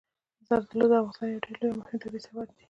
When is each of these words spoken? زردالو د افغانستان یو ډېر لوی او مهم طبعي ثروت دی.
زردالو 0.47 0.85
د 0.91 0.93
افغانستان 0.99 1.27
یو 1.29 1.43
ډېر 1.45 1.55
لوی 1.59 1.71
او 1.71 1.79
مهم 1.81 1.97
طبعي 2.03 2.19
ثروت 2.25 2.47
دی. 2.49 2.57